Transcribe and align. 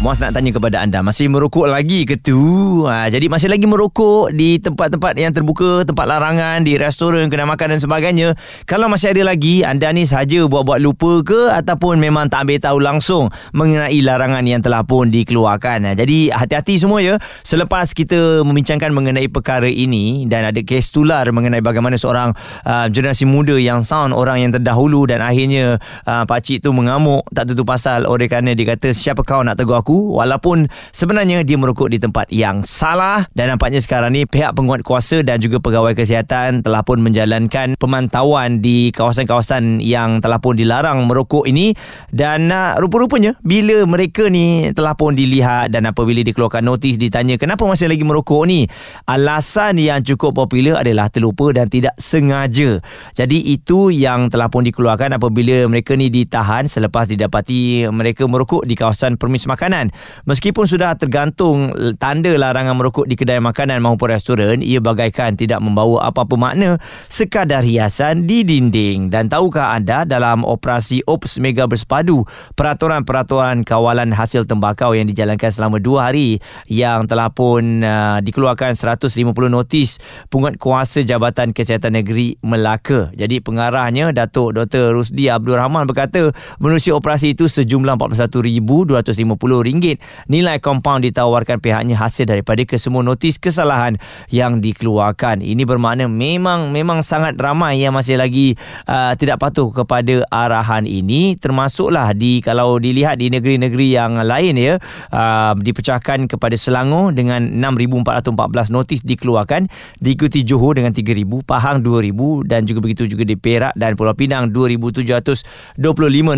Muaz 0.00 0.16
nak 0.16 0.32
tanya 0.32 0.48
kepada 0.48 0.80
anda 0.80 1.04
Masih 1.04 1.28
merokok 1.28 1.68
lagi 1.68 2.08
ke 2.08 2.16
tu? 2.16 2.40
Ha, 2.88 3.12
jadi 3.12 3.28
masih 3.28 3.52
lagi 3.52 3.68
merokok 3.68 4.32
Di 4.32 4.56
tempat-tempat 4.56 5.12
yang 5.12 5.28
terbuka 5.28 5.84
Tempat 5.84 6.08
larangan 6.08 6.64
Di 6.64 6.80
restoran 6.80 7.28
Kedai 7.28 7.44
makan 7.44 7.76
dan 7.76 7.80
sebagainya. 7.84 8.32
Kalau 8.64 8.88
masih 8.88 9.12
ada 9.12 9.28
lagi 9.28 9.60
Anda 9.60 9.92
ni 9.92 10.08
sahaja 10.08 10.48
buat-buat 10.48 10.80
lupa 10.80 11.20
ke 11.20 11.52
Ataupun 11.52 12.00
memang 12.00 12.32
tak 12.32 12.48
ambil 12.48 12.56
tahu 12.56 12.80
langsung 12.80 13.28
Mengenai 13.52 14.00
larangan 14.00 14.40
yang 14.48 14.64
telah 14.64 14.88
pun 14.88 15.12
dikeluarkan? 15.12 15.84
Ha, 15.84 15.90
Jadi 15.92 16.32
hati-hati 16.32 16.80
semua 16.80 17.04
ya. 17.04 17.20
Selepas 17.44 17.92
kita 17.92 18.40
membincangkan 18.40 18.96
mengenai 18.96 19.28
perkara 19.28 19.68
ini 19.68 20.24
Dan 20.24 20.48
ada 20.48 20.64
kes 20.64 20.96
tular 20.96 21.28
mengenai 21.28 21.60
bagaimana 21.60 22.00
seorang 22.00 22.32
uh, 22.64 22.88
Generasi 22.88 23.28
muda 23.28 23.60
yang 23.60 23.84
sound 23.84 24.16
Orang 24.16 24.40
yang 24.40 24.48
terdahulu 24.48 25.04
Dan 25.04 25.20
akhirnya 25.20 25.76
uh, 26.08 26.24
Pakcik 26.24 26.64
tu 26.64 26.72
mengamuk 26.72 27.28
Tak 27.36 27.52
tentu 27.52 27.68
pasal. 27.68 28.08
Oleh 28.08 28.32
kerana 28.32 28.56
dia 28.56 28.64
kata 28.64 28.96
Siapa 28.96 29.20
kau 29.28 29.44
nak 29.44 29.60
tegur 29.60 29.76
aku 29.76 29.89
aku 29.90 30.22
walaupun 30.22 30.70
sebenarnya 30.94 31.42
dia 31.42 31.58
merokok 31.58 31.90
di 31.90 31.98
tempat 31.98 32.30
yang 32.30 32.62
salah 32.62 33.26
dan 33.34 33.50
nampaknya 33.50 33.82
sekarang 33.82 34.14
ni 34.14 34.22
pihak 34.22 34.54
penguat 34.54 34.86
kuasa 34.86 35.26
dan 35.26 35.42
juga 35.42 35.58
pegawai 35.58 35.98
kesihatan 35.98 36.62
telah 36.62 36.86
pun 36.86 37.02
menjalankan 37.02 37.74
pemantauan 37.74 38.62
di 38.62 38.94
kawasan-kawasan 38.94 39.82
yang 39.82 40.22
telah 40.22 40.38
pun 40.38 40.54
dilarang 40.54 41.10
merokok 41.10 41.50
ini. 41.50 41.74
Dan 42.14 42.54
uh, 42.54 42.78
rupa-rupanya 42.78 43.34
bila 43.42 43.82
mereka 43.82 44.30
ni 44.30 44.70
telah 44.70 44.94
pun 44.94 45.18
dilihat 45.18 45.74
dan 45.74 45.90
apabila 45.90 46.22
dikeluarkan 46.22 46.62
notis 46.62 46.94
ditanya 46.94 47.34
kenapa 47.34 47.66
masih 47.66 47.90
lagi 47.90 48.06
merokok 48.06 48.46
ni 48.46 48.70
alasan 49.10 49.74
yang 49.82 50.06
cukup 50.06 50.38
popular 50.38 50.86
adalah 50.86 51.10
terlupa 51.10 51.50
dan 51.50 51.66
tidak 51.66 51.98
sengaja. 51.98 52.78
Jadi 53.18 53.42
itu 53.50 53.90
yang 53.90 54.30
telah 54.30 54.46
pun 54.46 54.62
dikeluarkan 54.62 55.18
apabila 55.18 55.66
mereka 55.66 55.98
ni 55.98 56.14
ditahan 56.14 56.70
selepas 56.70 57.10
didapati 57.10 57.90
mereka 57.90 58.30
merokok 58.30 58.62
di 58.62 58.78
kawasan 58.78 59.18
permis 59.18 59.50
makanan 59.50 59.79
makanan. 59.80 59.96
Meskipun 60.28 60.64
sudah 60.68 60.94
tergantung 61.00 61.72
tanda 61.96 62.30
larangan 62.36 62.76
merokok 62.76 63.08
di 63.08 63.16
kedai 63.16 63.40
makanan 63.40 63.80
maupun 63.80 64.12
restoran, 64.12 64.60
ia 64.60 64.78
bagaikan 64.78 65.34
tidak 65.34 65.64
membawa 65.64 66.12
apa-apa 66.12 66.36
makna 66.36 66.76
sekadar 67.08 67.64
hiasan 67.64 68.28
di 68.28 68.44
dinding. 68.44 69.08
Dan 69.08 69.32
tahukah 69.32 69.72
anda 69.72 70.04
dalam 70.04 70.44
operasi 70.44 71.00
OPS 71.08 71.40
Mega 71.40 71.64
Bersepadu, 71.64 72.28
peraturan-peraturan 72.54 73.64
kawalan 73.64 74.12
hasil 74.12 74.44
tembakau 74.44 74.92
yang 74.92 75.08
dijalankan 75.08 75.48
selama 75.48 75.80
dua 75.80 76.12
hari 76.12 76.38
yang 76.68 77.08
telah 77.08 77.32
pun 77.32 77.80
uh, 77.80 78.20
dikeluarkan 78.20 78.76
150 78.76 79.08
notis 79.48 80.02
pungut 80.28 80.60
kuasa 80.60 81.00
Jabatan 81.00 81.56
Kesihatan 81.56 81.96
Negeri 81.96 82.36
Melaka. 82.44 83.08
Jadi 83.16 83.40
pengarahnya 83.40 84.12
Datuk 84.12 84.52
Dr. 84.54 84.92
Rusdi 84.92 85.32
Abdul 85.32 85.56
Rahman 85.56 85.88
berkata 85.88 86.34
menerusi 86.58 86.92
operasi 86.92 87.32
itu 87.32 87.46
sejumlah 87.46 87.96
41,250 87.96 89.69
ringgit. 89.70 90.02
Nilai 90.26 90.58
kompaun 90.58 91.06
ditawarkan 91.06 91.62
pihaknya 91.62 91.94
hasil 91.94 92.26
daripada 92.26 92.66
kesemua 92.66 93.06
notis 93.06 93.38
kesalahan 93.38 93.94
yang 94.34 94.58
dikeluarkan. 94.58 95.46
Ini 95.46 95.62
bermakna 95.62 96.10
memang 96.10 96.74
memang 96.74 97.06
sangat 97.06 97.38
ramai 97.38 97.78
yang 97.78 97.94
masih 97.94 98.18
lagi 98.18 98.58
uh, 98.90 99.14
tidak 99.14 99.38
patuh 99.38 99.70
kepada 99.70 100.26
arahan 100.26 100.90
ini. 100.90 101.38
Termasuklah 101.38 102.10
di 102.18 102.42
kalau 102.42 102.82
dilihat 102.82 103.22
di 103.22 103.30
negeri-negeri 103.30 103.94
yang 103.94 104.18
lain 104.18 104.58
ya 104.58 104.74
uh, 105.14 105.54
dipecahkan 105.54 106.26
kepada 106.26 106.58
Selangor 106.58 107.14
dengan 107.14 107.46
6414 107.62 108.74
notis 108.74 109.06
dikeluarkan. 109.06 109.70
Diikuti 110.02 110.42
Johor 110.42 110.74
dengan 110.80 110.90
3000 110.90 111.22
Pahang 111.44 111.84
2000 111.84 112.48
dan 112.48 112.64
juga 112.64 112.80
begitu 112.82 113.04
juga 113.04 113.22
di 113.22 113.36
Perak 113.36 113.76
dan 113.76 113.94
Pulau 113.94 114.16
Pinang 114.16 114.48
2725 114.50 115.76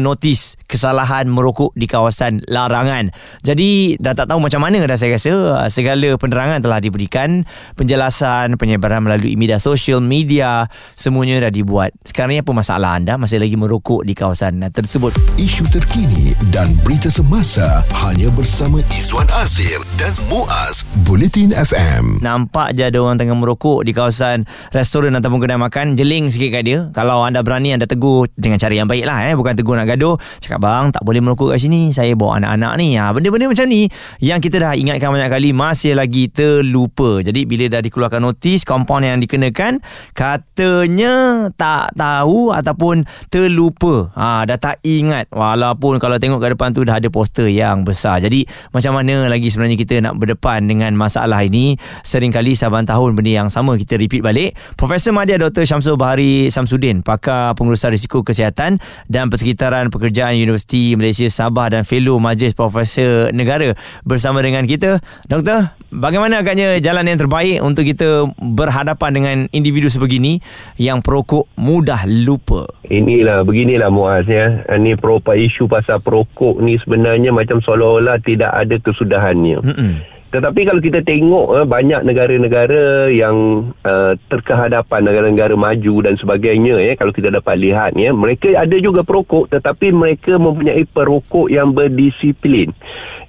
notis 0.03 0.59
kesalahan 0.67 1.31
merokok 1.31 1.71
di 1.79 1.87
kawasan 1.87 2.42
larangan 2.51 3.15
jadi 3.43 3.99
dah 3.99 4.15
tak 4.15 4.31
tahu 4.31 4.39
macam 4.39 4.63
mana 4.63 4.79
dah 4.87 4.99
saya 4.99 5.19
rasa 5.19 5.33
uh, 5.33 5.69
segala 5.69 6.15
penerangan 6.15 6.63
telah 6.63 6.79
diberikan, 6.79 7.43
penjelasan, 7.75 8.55
penyebaran 8.55 9.03
melalui 9.03 9.35
media 9.35 9.59
sosial, 9.59 9.99
media 9.99 10.71
semuanya 10.95 11.49
dah 11.49 11.53
dibuat. 11.53 11.91
Sekarang 12.07 12.37
ni 12.37 12.41
apa 12.41 12.53
masalah 12.55 12.99
anda 12.99 13.19
masih 13.19 13.43
lagi 13.43 13.59
merokok 13.59 14.07
di 14.07 14.15
kawasan 14.15 14.63
tersebut? 14.71 15.11
Isu 15.41 15.67
terkini 15.71 16.37
dan 16.55 16.71
berita 16.87 17.11
semasa 17.11 17.83
hanya 18.07 18.31
bersama 18.31 18.79
Izwan 18.95 19.27
Azir 19.35 19.83
dan 19.99 20.15
Muaz 20.31 20.87
Bulletin 21.03 21.51
FM. 21.51 22.23
Nampak 22.23 22.79
je 22.79 22.87
ada 22.87 22.99
orang 23.03 23.19
tengah 23.19 23.35
merokok 23.35 23.83
di 23.83 23.91
kawasan 23.91 24.47
restoran 24.71 25.19
ataupun 25.19 25.43
kedai 25.43 25.59
makan, 25.59 25.99
jeling 25.99 26.31
sikit 26.31 26.55
kat 26.55 26.63
dia. 26.63 26.79
Kalau 26.95 27.27
anda 27.27 27.43
berani 27.43 27.75
anda 27.75 27.91
tegur 27.91 28.31
dengan 28.39 28.63
cara 28.63 28.71
yang 28.71 28.87
baik 28.87 29.03
lah 29.03 29.27
eh, 29.27 29.35
bukan 29.35 29.59
tegur 29.59 29.75
nak 29.75 29.91
gaduh. 29.91 30.15
Cakap 30.39 30.63
bang 30.63 30.95
tak 30.95 31.03
boleh 31.03 31.19
merokok 31.19 31.55
kat 31.55 31.59
sini, 31.59 31.91
saya 31.91 32.15
bawa 32.15 32.39
anak-anak 32.39 32.73
ni. 32.79 32.95
Ha, 33.02 33.11
benda-benda 33.11 33.51
macam 33.51 33.67
ni 33.67 33.90
yang 34.23 34.39
kita 34.39 34.63
dah 34.63 34.79
ingatkan 34.79 35.11
banyak 35.11 35.27
kali 35.27 35.51
masih 35.51 35.98
lagi 35.98 36.30
terlupa. 36.30 37.18
Jadi 37.18 37.42
bila 37.42 37.67
dah 37.67 37.83
dikeluarkan 37.83 38.23
notis 38.23 38.63
kompaun 38.63 39.02
yang 39.02 39.18
dikenakan 39.18 39.83
katanya 40.14 41.51
tak 41.58 41.98
tahu 41.98 42.55
ataupun 42.55 43.02
terlupa. 43.27 44.14
Ha 44.14 44.46
dah 44.46 44.55
tak 44.55 44.79
ingat 44.86 45.27
walaupun 45.35 45.98
kalau 45.98 46.23
tengok 46.23 46.39
ke 46.39 46.48
depan 46.55 46.70
tu 46.70 46.86
dah 46.86 47.02
ada 47.02 47.11
poster 47.11 47.51
yang 47.51 47.83
besar. 47.83 48.23
Jadi 48.23 48.46
macam 48.70 49.02
mana 49.02 49.27
lagi 49.27 49.51
sebenarnya 49.51 49.74
kita 49.74 49.98
nak 49.98 50.23
berdepan 50.23 50.62
dengan 50.70 50.95
masalah 50.95 51.42
ini? 51.42 51.74
Seringkali 52.07 52.55
saban 52.55 52.86
tahun 52.86 53.18
benda 53.18 53.42
yang 53.42 53.48
sama 53.51 53.74
kita 53.74 53.98
repeat 53.98 54.23
balik. 54.23 54.55
Profesor 54.79 55.11
Madya 55.11 55.42
Dr. 55.42 55.67
Syamsul 55.67 55.98
Bahari 55.98 56.55
Samsudin, 56.55 57.02
pakar 57.02 57.58
pengurusan 57.58 57.91
risiko 57.91 58.23
kesihatan 58.23 58.79
dan 59.11 59.27
persekitaran 59.27 59.91
pekerjaan 59.91 60.39
Universiti 60.39 60.95
Malaysia 60.95 61.27
Sabah 61.27 61.73
dan 61.73 61.83
fellow 61.83 62.20
Majlis 62.20 62.52
Profesor 62.52 62.92
Bahasa 62.92 63.33
Negara 63.33 63.73
bersama 64.05 64.45
dengan 64.45 64.69
kita. 64.69 65.01
Doktor, 65.25 65.73
bagaimana 65.89 66.45
agaknya 66.45 66.77
jalan 66.77 67.08
yang 67.08 67.17
terbaik 67.17 67.64
untuk 67.64 67.89
kita 67.89 68.29
berhadapan 68.36 69.11
dengan 69.17 69.36
individu 69.48 69.89
sebegini 69.89 70.45
yang 70.77 71.01
perokok 71.01 71.48
mudah 71.57 72.05
lupa? 72.05 72.69
Inilah, 72.92 73.48
beginilah 73.48 73.89
Muaz 73.89 74.29
ya. 74.29 74.69
Ini 74.69 75.01
peropak 75.01 75.41
isu 75.41 75.73
pasal 75.73 76.05
perokok 76.05 76.61
ni 76.61 76.77
sebenarnya 76.85 77.33
macam 77.33 77.64
seolah-olah 77.64 78.20
tidak 78.20 78.53
ada 78.53 78.77
kesudahannya. 78.77 79.64
Mm-mm. 79.64 79.92
Tetapi 80.33 80.61
kalau 80.65 80.81
kita 80.81 81.05
tengok 81.05 81.47
eh, 81.61 81.67
banyak 81.69 82.09
negara-negara 82.09 83.13
yang 83.13 83.69
uh, 83.85 84.17
terkehadapan 84.33 85.05
negara-negara 85.05 85.53
maju 85.61 85.95
dan 86.09 86.17
sebagainya 86.17 86.81
ya 86.81 86.97
kalau 86.97 87.13
kita 87.13 87.29
dapat 87.29 87.61
lihat 87.61 87.93
ya 88.01 88.17
mereka 88.17 88.48
ada 88.57 88.73
juga 88.81 89.05
perokok 89.05 89.53
tetapi 89.53 89.92
mereka 89.92 90.41
mempunyai 90.41 90.89
perokok 90.89 91.53
yang 91.53 91.77
berdisiplin. 91.77 92.73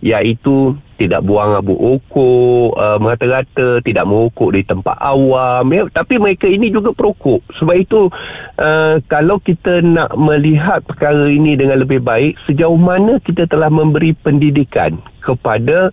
Iaitu 0.03 0.75
tidak 1.00 1.24
buang 1.28 1.59
abu 1.59 1.75
okok 1.75 2.80
uh, 2.80 2.96
merata-rata 3.03 3.84
tidak 3.84 4.08
merokok 4.08 4.56
di 4.56 4.63
tempat 4.63 4.96
awam 5.03 5.68
ya. 5.75 5.84
Tapi 5.92 6.16
mereka 6.24 6.47
ini 6.47 6.72
juga 6.72 6.96
perokok. 6.96 7.44
Sebab 7.59 7.75
itu 7.75 8.08
uh, 8.63 8.96
kalau 9.12 9.44
kita 9.44 9.84
nak 9.84 10.16
melihat 10.16 10.80
perkara 10.88 11.28
ini 11.28 11.59
dengan 11.59 11.84
lebih 11.84 12.00
baik 12.00 12.40
sejauh 12.47 12.80
mana 12.80 13.19
kita 13.19 13.44
telah 13.52 13.68
memberi 13.68 14.16
pendidikan 14.16 15.03
kepada 15.19 15.92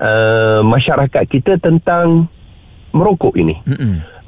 uh, 0.00 0.64
masyarakat 0.64 1.24
kita 1.28 1.60
tentang 1.60 2.26
merokok 2.90 3.38
ini. 3.38 3.54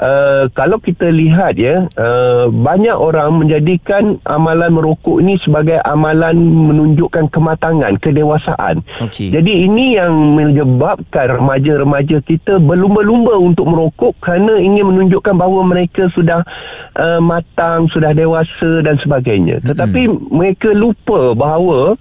Uh, 0.03 0.51
kalau 0.55 0.83
kita 0.83 1.07
lihat 1.11 1.55
ya, 1.55 1.87
uh, 1.95 2.51
banyak 2.51 2.95
orang 2.95 3.39
menjadikan 3.39 4.19
amalan 4.27 4.75
merokok 4.75 5.23
ini 5.23 5.39
sebagai 5.43 5.79
amalan 5.83 6.39
menunjukkan 6.43 7.31
kematangan, 7.31 8.03
kedewasaan. 8.03 8.83
Okay. 8.99 9.31
Jadi 9.31 9.67
ini 9.67 9.99
yang 9.99 10.15
menyebabkan 10.35 11.39
remaja-remaja 11.39 12.19
kita 12.23 12.59
berlumba-lumba 12.59 13.39
untuk 13.39 13.71
merokok 13.71 14.19
kerana 14.19 14.59
ingin 14.59 14.91
menunjukkan 14.91 15.39
bahawa 15.39 15.71
mereka 15.71 16.11
sudah 16.15 16.43
uh, 16.99 17.23
matang, 17.23 17.87
sudah 17.95 18.11
dewasa 18.11 18.83
dan 18.83 18.99
sebagainya. 18.99 19.63
Tetapi 19.63 20.03
Mm-mm. 20.07 20.35
mereka 20.35 20.75
lupa 20.75 21.35
bahawa 21.39 21.95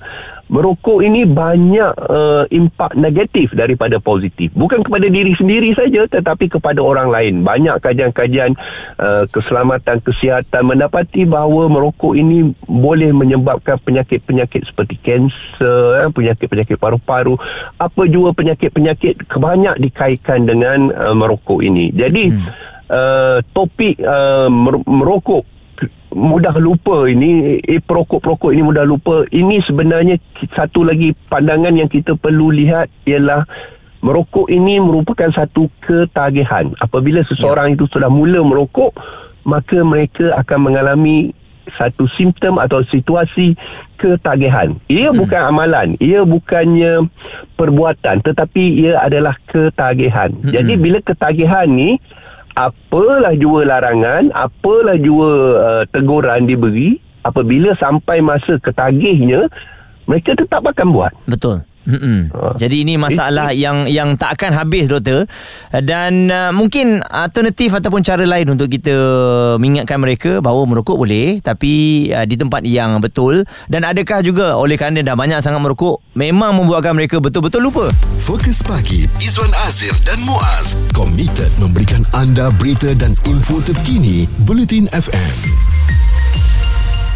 merokok 0.51 0.99
ini 0.99 1.23
banyak 1.23 1.95
uh, 2.11 2.43
impak 2.51 2.99
negatif 2.99 3.55
daripada 3.55 4.03
positif. 4.03 4.51
Bukan 4.51 4.83
kepada 4.83 5.07
diri 5.07 5.31
sendiri 5.39 5.71
saja 5.71 6.03
tetapi 6.11 6.51
kepada 6.51 6.83
orang 6.83 7.07
lain. 7.07 7.33
Banyak 7.47 7.79
kajian-kajian 7.79 8.59
uh, 8.99 9.23
keselamatan 9.31 10.03
kesihatan 10.03 10.67
mendapati 10.67 11.23
bahawa 11.23 11.71
merokok 11.71 12.19
ini 12.19 12.51
boleh 12.67 13.15
menyebabkan 13.15 13.79
penyakit-penyakit 13.79 14.67
seperti 14.67 14.99
kanser, 14.99 16.03
eh, 16.03 16.11
penyakit-penyakit 16.11 16.75
paru-paru, 16.75 17.39
apa 17.79 18.01
jua 18.11 18.35
penyakit-penyakit 18.35 19.31
kebanyak 19.31 19.79
dikaitkan 19.79 20.43
dengan 20.43 20.91
uh, 20.91 21.15
merokok 21.15 21.63
ini. 21.63 21.95
Jadi 21.95 22.27
hmm. 22.27 22.47
uh, 22.91 23.39
topik 23.55 24.03
uh, 24.03 24.51
merokok 24.83 25.60
mudah 26.11 26.55
lupa 26.59 27.07
ini 27.07 27.59
eh, 27.63 27.79
perokok-perokok 27.79 28.51
ini 28.51 28.61
mudah 28.61 28.83
lupa 28.83 29.23
ini 29.31 29.63
sebenarnya 29.63 30.19
satu 30.51 30.83
lagi 30.83 31.15
pandangan 31.31 31.71
yang 31.71 31.87
kita 31.87 32.19
perlu 32.19 32.51
lihat 32.51 32.91
ialah 33.07 33.47
merokok 34.03 34.49
ini 34.49 34.81
merupakan 34.81 35.29
satu 35.31 35.69
ketagihan. 35.79 36.73
Apabila 36.81 37.21
seseorang 37.23 37.77
itu 37.77 37.85
sudah 37.87 38.09
mula 38.09 38.41
merokok, 38.41 38.91
maka 39.45 39.77
mereka 39.85 40.35
akan 40.41 40.59
mengalami 40.73 41.31
satu 41.77 42.09
simptom 42.17 42.57
atau 42.57 42.81
situasi 42.89 43.53
ketagihan. 43.95 44.73
Ia 44.89 45.13
hmm. 45.13 45.17
bukan 45.21 45.41
amalan, 45.45 45.87
ia 46.01 46.25
bukannya 46.25 47.05
perbuatan 47.55 48.25
tetapi 48.25 48.81
ia 48.81 48.97
adalah 48.99 49.37
ketagihan. 49.45 50.33
Hmm. 50.33 50.51
Jadi 50.51 50.73
bila 50.81 50.99
ketagihan 51.05 51.69
ni 51.69 52.01
apalah 52.55 53.33
jua 53.37 53.67
larangan, 53.67 54.31
apalah 54.35 54.97
jua 54.99 55.31
uh, 55.57 55.83
teguran 55.89 56.45
diberi, 56.45 56.99
apabila 57.23 57.73
sampai 57.77 58.19
masa 58.19 58.57
ketagihnya 58.59 59.47
mereka 60.09 60.33
tetap 60.35 60.65
akan 60.65 60.87
buat. 60.91 61.13
Betul. 61.29 61.63
Uh, 61.81 62.53
Jadi 62.61 62.85
ini 62.85 62.93
masalah 62.93 63.49
it, 63.49 63.61
yang 63.61 63.89
yang 63.89 64.13
tak 64.13 64.37
akan 64.37 64.53
habis 64.53 64.85
doktor. 64.85 65.25
Dan 65.73 66.29
uh, 66.29 66.53
mungkin 66.53 67.01
alternatif 67.01 67.73
ataupun 67.73 68.05
cara 68.05 68.21
lain 68.21 68.53
untuk 68.53 68.69
kita 68.69 68.93
mengingatkan 69.57 69.97
mereka 69.97 70.31
bahawa 70.39 70.69
merokok 70.69 70.97
boleh 70.97 71.41
tapi 71.41 72.07
uh, 72.13 72.25
di 72.25 72.37
tempat 72.37 72.61
yang 72.65 73.01
betul. 73.01 73.43
Dan 73.65 73.81
adakah 73.87 74.21
juga 74.21 74.53
oleh 74.57 74.77
kerana 74.77 75.01
dah 75.01 75.17
banyak 75.17 75.41
sangat 75.41 75.61
merokok 75.61 76.01
memang 76.13 76.53
membuatkan 76.57 76.93
mereka 76.93 77.17
betul-betul 77.17 77.65
lupa. 77.65 77.89
Fokus 78.21 78.61
pagi 78.61 79.09
Izwan 79.17 79.51
Azir 79.65 79.93
dan 80.05 80.21
Muaz. 80.21 80.77
Komited 80.93 81.49
memberikan 81.57 82.05
anda 82.13 82.53
berita 82.61 82.93
dan 82.93 83.17
info 83.25 83.57
terkini 83.65 84.29
Bulletin 84.45 84.85
FM 84.93 85.90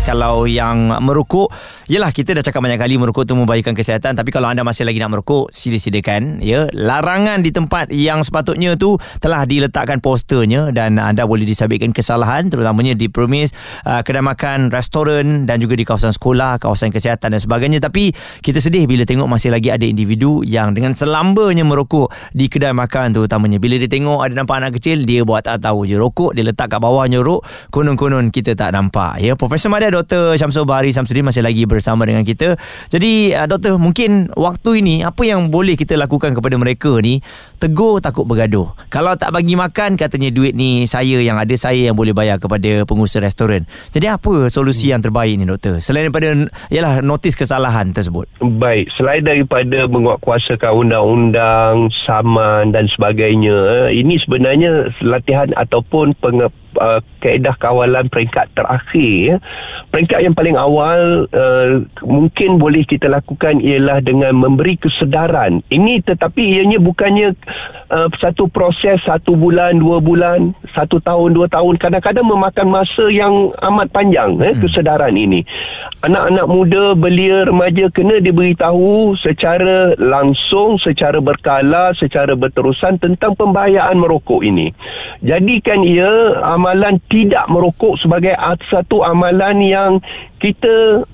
kalau 0.05 0.45
yang 0.45 0.93
merokok 1.01 1.49
Yelah 1.85 2.09
kita 2.09 2.33
dah 2.33 2.41
cakap 2.41 2.65
banyak 2.65 2.81
kali 2.81 2.97
merokok 2.97 3.29
tu 3.29 3.37
membahayakan 3.37 3.77
kesihatan. 3.77 4.17
Tapi 4.17 4.33
kalau 4.33 4.49
anda 4.49 4.65
masih 4.65 4.89
lagi 4.89 4.97
nak 4.97 5.13
merokok 5.13 5.53
sila-silakan 5.53 6.41
ya. 6.41 6.65
Larangan 6.73 7.45
di 7.45 7.53
tempat 7.53 7.93
yang 7.93 8.25
sepatutnya 8.25 8.73
tu 8.73 8.97
telah 9.21 9.45
diletakkan 9.45 10.01
posternya 10.01 10.73
dan 10.73 10.97
anda 10.97 11.29
boleh 11.29 11.45
disabitkan 11.45 11.93
kesalahan 11.93 12.49
terutamanya 12.49 12.97
di 12.97 13.05
premis 13.05 13.53
uh, 13.85 14.01
kedai 14.01 14.25
makan, 14.25 14.73
restoran 14.73 15.45
dan 15.45 15.61
juga 15.61 15.77
di 15.77 15.85
kawasan 15.85 16.09
sekolah, 16.09 16.57
kawasan 16.57 16.89
kesihatan 16.89 17.37
dan 17.37 17.41
sebagainya. 17.45 17.77
Tapi 17.77 18.09
kita 18.41 18.57
sedih 18.57 18.89
bila 18.89 19.05
tengok 19.05 19.29
masih 19.29 19.53
lagi 19.53 19.69
ada 19.69 19.85
individu 19.85 20.41
yang 20.41 20.73
dengan 20.73 20.97
selambanya 20.97 21.61
merokok 21.61 22.09
di 22.33 22.49
kedai 22.49 22.73
makan 22.73 23.13
terutamanya. 23.13 23.61
Bila 23.61 23.77
dia 23.77 23.85
tengok 23.85 24.25
ada 24.25 24.33
nampak 24.33 24.57
anak 24.57 24.81
kecil 24.81 25.05
dia 25.05 25.21
buat 25.21 25.45
tak 25.45 25.61
tahu 25.61 25.85
je. 25.85 26.01
Rokok 26.01 26.33
dia 26.33 26.41
letak 26.41 26.73
kat 26.73 26.81
bawah 26.81 27.05
nyorok 27.05 27.45
konon-konon 27.69 28.33
kita 28.33 28.57
tak 28.57 28.73
nampak 28.73 29.21
ya. 29.21 29.37
Profesor 29.37 29.69
Madia 29.69 29.93
Dr. 29.95 30.35
Syamsul 30.35 30.67
Bahari 30.67 30.91
Samsudin 30.91 31.23
masih 31.23 31.39
lagi 31.39 31.63
bersama 31.63 32.03
dengan 32.03 32.27
kita. 32.27 32.59
Jadi 32.91 33.31
uh, 33.31 33.47
doktor 33.47 33.79
mungkin 33.79 34.27
waktu 34.35 34.83
ini 34.83 34.95
apa 35.07 35.23
yang 35.23 35.47
boleh 35.47 35.79
kita 35.79 35.95
lakukan 35.95 36.35
kepada 36.35 36.59
mereka 36.59 36.99
ni 36.99 37.23
tegur 37.57 38.03
takut 38.03 38.27
bergaduh. 38.27 38.75
Kalau 38.91 39.15
tak 39.15 39.31
bagi 39.31 39.55
makan 39.55 39.95
katanya 39.95 40.29
duit 40.35 40.51
ni 40.51 40.83
saya 40.83 41.23
yang 41.23 41.39
ada 41.39 41.55
saya 41.55 41.91
yang 41.91 41.95
boleh 41.95 42.11
bayar 42.11 42.37
kepada 42.37 42.83
pengusaha 42.83 43.23
restoran. 43.23 43.63
Jadi 43.95 44.11
apa 44.11 44.51
solusi 44.51 44.89
hmm. 44.89 44.91
yang 44.91 45.01
terbaik 45.01 45.33
ni 45.39 45.47
doktor? 45.47 45.79
Selain 45.79 46.11
daripada 46.11 46.35
ialah 46.67 46.99
notis 46.99 47.39
kesalahan 47.39 47.95
tersebut. 47.95 48.27
Baik, 48.43 48.91
selain 48.99 49.23
daripada 49.23 49.87
menguatkuasakan 49.87 50.71
undang-undang 50.75 51.87
saman 52.03 52.75
dan 52.75 52.89
sebagainya, 52.91 53.89
ini 53.93 54.19
sebenarnya 54.19 54.91
latihan 55.05 55.53
ataupun 55.55 56.17
penge, 56.19 56.51
uh, 56.77 56.99
kaedah 57.23 57.55
kawalan 57.57 58.07
peringkat 58.11 58.51
terakhir 58.53 59.11
ya. 59.33 59.37
Peringkat 59.89 60.19
yang 60.27 60.35
paling 60.35 60.57
awal 60.59 61.25
uh, 61.31 61.81
mungkin 62.03 62.59
boleh 62.59 62.83
kita 62.83 63.07
lakukan 63.07 63.63
ialah 63.63 64.03
dengan 64.03 64.35
memberi 64.35 64.75
kesedaran. 64.75 65.63
Ini 65.71 66.03
tetapi 66.03 66.41
ianya 66.59 66.79
bukannya 66.83 67.33
uh, 67.89 68.07
satu 68.19 68.51
proses 68.51 68.99
satu 69.07 69.37
bulan, 69.37 69.79
dua 69.79 70.01
bulan, 70.01 70.51
satu 70.73 70.99
tahun, 70.99 71.37
dua 71.37 71.47
tahun. 71.47 71.79
Kadang-kadang 71.79 72.25
memakan 72.27 72.67
masa 72.67 73.05
yang 73.07 73.53
amat 73.71 73.87
panjang 73.93 74.35
eh, 74.41 74.51
hmm. 74.51 74.61
kesedaran 74.65 75.15
ini. 75.15 75.45
Anak-anak 76.03 76.45
muda, 76.45 76.85
belia, 76.93 77.47
remaja 77.49 77.89
kena 77.89 78.19
diberitahu 78.21 79.15
secara 79.21 79.95
langsung, 79.97 80.77
secara 80.81 81.17
berkala, 81.23 81.95
secara 81.97 82.35
berterusan 82.37 83.01
tentang 83.01 83.33
pembahayaan 83.33 83.97
merokok 83.97 84.45
ini. 84.45 84.69
Jadikan 85.23 85.81
ia 85.81 86.41
amalan 86.65 86.97
tidak 87.13 87.45
merokok 87.45 88.01
sebagai 88.01 88.33
satu 88.73 89.05
amalan 89.05 89.61
yang 89.61 89.91
kita 90.41 91.05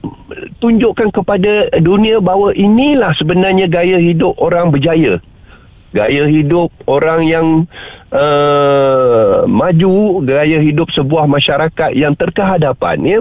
tunjukkan 0.63 1.11
kepada 1.11 1.67
dunia 1.83 2.23
bahawa 2.23 2.55
inilah 2.55 3.11
sebenarnya 3.19 3.67
gaya 3.67 3.99
hidup 3.99 4.39
orang 4.39 4.71
berjaya. 4.71 5.19
Gaya 5.91 6.23
hidup 6.31 6.71
orang 6.87 7.27
yang 7.27 7.47
uh, 8.15 9.43
maju, 9.43 10.23
gaya 10.23 10.63
hidup 10.63 10.87
sebuah 10.95 11.27
masyarakat 11.27 11.91
yang 11.99 12.15
terkehadapan. 12.15 12.97
Ya 13.03 13.19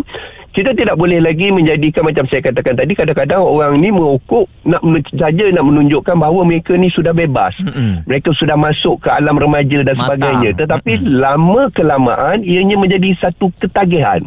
kita 0.51 0.75
tidak 0.75 0.99
boleh 0.99 1.23
lagi 1.23 1.55
menjadikan 1.55 2.03
macam 2.03 2.27
saya 2.27 2.43
katakan 2.43 2.75
tadi 2.75 2.93
kadang-kadang 2.99 3.39
orang 3.39 3.79
ni 3.79 3.95
merokok 3.95 4.51
nak 4.67 4.83
saja 5.15 5.47
nak 5.55 5.63
menunjukkan 5.63 6.17
bahawa 6.19 6.43
mereka 6.43 6.75
ni 6.75 6.91
sudah 6.91 7.15
bebas 7.15 7.55
mm-hmm. 7.63 8.11
mereka 8.11 8.35
sudah 8.35 8.59
masuk 8.59 8.99
ke 8.99 9.09
alam 9.15 9.39
remaja 9.39 9.87
dan 9.87 9.95
Matang. 9.95 10.03
sebagainya 10.03 10.51
tetapi 10.59 10.93
mm-hmm. 10.99 11.15
lama 11.23 11.63
kelamaan 11.71 12.43
ianya 12.43 12.75
menjadi 12.75 13.15
satu 13.23 13.55
ketagihan 13.63 14.19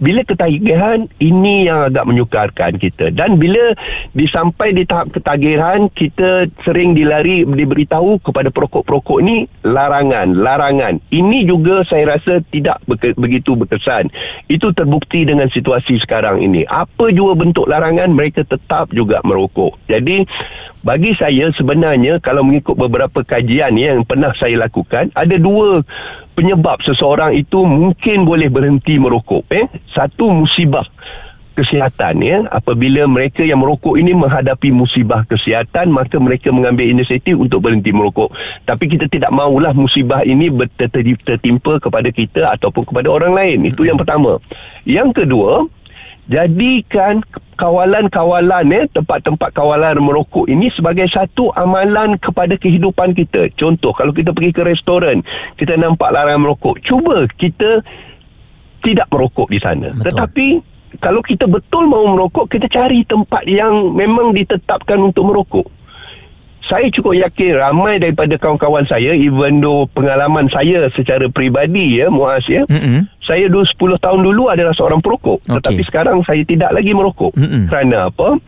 bila 0.00 0.24
ketagihan 0.24 1.06
ini 1.20 1.68
yang 1.68 1.92
agak 1.92 2.08
menyukarkan 2.08 2.80
kita. 2.80 3.12
Dan 3.12 3.36
bila 3.36 3.76
disampai 4.16 4.72
di 4.74 4.88
tahap 4.88 5.12
ketagihan 5.12 5.86
kita 5.92 6.48
sering 6.64 6.96
dilari 6.96 7.44
diberitahu 7.44 8.18
kepada 8.24 8.48
perokok-perokok 8.48 9.18
ni 9.20 9.44
larangan 9.62 10.32
larangan. 10.32 10.98
Ini 11.12 11.46
juga 11.46 11.84
saya 11.86 12.16
rasa 12.16 12.40
tidak 12.50 12.80
begitu 13.16 13.54
berkesan. 13.54 14.08
Itu 14.48 14.72
terbukti 14.72 15.28
dengan 15.28 15.52
situasi 15.52 16.00
sekarang 16.00 16.40
ini. 16.40 16.64
Apa 16.66 17.12
jua 17.12 17.36
bentuk 17.36 17.68
larangan 17.68 18.10
mereka 18.10 18.42
tetap 18.42 18.90
juga 18.90 19.20
merokok. 19.22 19.76
Jadi 19.86 20.24
bagi 20.80 21.12
saya 21.20 21.52
sebenarnya 21.52 22.24
kalau 22.24 22.40
mengikut 22.40 22.72
beberapa 22.72 23.20
kajian 23.20 23.76
yang 23.76 24.00
pernah 24.08 24.32
saya 24.40 24.56
lakukan 24.56 25.12
ada 25.12 25.36
dua 25.36 25.84
penyebab 26.32 26.80
seseorang 26.80 27.36
itu 27.36 27.60
mungkin 27.68 28.24
boleh 28.24 28.48
berhenti 28.48 28.96
merokok 28.96 29.44
eh 29.52 29.68
satu 29.94 30.30
musibah 30.30 30.86
kesihatan 31.58 32.22
ya 32.22 32.38
apabila 32.48 33.04
mereka 33.04 33.44
yang 33.44 33.60
merokok 33.60 33.98
ini 33.98 34.16
menghadapi 34.16 34.72
musibah 34.72 35.26
kesihatan 35.28 35.92
maka 35.92 36.16
mereka 36.16 36.48
mengambil 36.54 36.88
inisiatif 36.88 37.36
untuk 37.36 37.60
berhenti 37.60 37.92
merokok 37.92 38.32
tapi 38.64 38.88
kita 38.88 39.10
tidak 39.10 39.28
maulah 39.34 39.74
musibah 39.76 40.24
ini 40.24 40.48
tertimpa 40.80 41.76
kepada 41.82 42.08
kita 42.08 42.54
ataupun 42.56 42.88
kepada 42.88 43.12
orang 43.12 43.34
lain 43.36 43.58
itu 43.68 43.84
yang 43.84 44.00
pertama 44.00 44.40
yang 44.88 45.12
kedua 45.12 45.68
jadikan 46.30 47.20
kawalan-kawalan 47.58 48.70
ya 48.70 48.82
tempat-tempat 48.94 49.50
kawalan 49.52 49.98
merokok 50.00 50.46
ini 50.46 50.70
sebagai 50.72 51.10
satu 51.10 51.50
amalan 51.58 52.16
kepada 52.22 52.54
kehidupan 52.56 53.12
kita. 53.12 53.50
Contoh 53.58 53.92
kalau 53.92 54.14
kita 54.14 54.30
pergi 54.30 54.54
ke 54.54 54.62
restoran, 54.64 55.26
kita 55.58 55.74
nampak 55.76 56.14
larangan 56.14 56.46
merokok. 56.46 56.78
Cuba 56.86 57.26
kita 57.36 57.82
tidak 58.80 59.06
merokok 59.12 59.48
di 59.48 59.58
sana. 59.62 59.92
Betul. 59.92 60.04
Tetapi 60.10 60.46
kalau 60.98 61.20
kita 61.22 61.46
betul 61.46 61.86
mahu 61.86 62.18
merokok, 62.18 62.50
kita 62.50 62.66
cari 62.66 63.06
tempat 63.06 63.46
yang 63.46 63.94
memang 63.94 64.34
ditetapkan 64.34 64.98
untuk 64.98 65.30
merokok 65.30 65.66
saya 66.70 66.86
cukup 66.94 67.18
yakin 67.18 67.58
ramai 67.58 67.98
daripada 67.98 68.38
kawan-kawan 68.38 68.86
saya 68.86 69.10
even 69.18 69.58
though 69.58 69.90
pengalaman 69.90 70.46
saya 70.54 70.86
secara 70.94 71.26
peribadi 71.26 71.98
ya 71.98 72.06
Muaz 72.06 72.46
ya 72.46 72.62
mm-hmm. 72.62 73.10
saya 73.26 73.50
dulu 73.50 73.66
10 73.98 73.98
tahun 74.06 74.20
dulu 74.22 74.42
adalah 74.46 74.70
seorang 74.78 75.02
perokok 75.02 75.42
okay. 75.42 75.58
tetapi 75.58 75.82
sekarang 75.90 76.22
saya 76.22 76.46
tidak 76.46 76.70
lagi 76.70 76.94
merokok 76.94 77.34
mm-hmm. 77.34 77.66
kerana 77.66 78.06
apa 78.14 78.38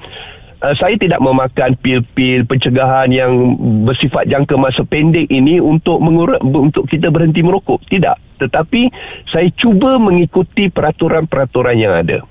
uh, 0.62 0.74
saya 0.78 0.94
tidak 0.94 1.18
memakan 1.18 1.74
pil-pil 1.82 2.46
pencegahan 2.46 3.10
yang 3.10 3.58
bersifat 3.84 4.30
jangka 4.30 4.54
masa 4.54 4.86
pendek 4.86 5.26
ini 5.28 5.58
untuk 5.58 5.98
mengur- 5.98 6.40
untuk 6.40 6.86
kita 6.86 7.10
berhenti 7.10 7.42
merokok. 7.42 7.82
Tidak. 7.90 8.38
Tetapi 8.38 8.82
saya 9.30 9.50
cuba 9.58 9.98
mengikuti 9.98 10.70
peraturan-peraturan 10.70 11.76
yang 11.78 11.94
ada. 11.94 12.22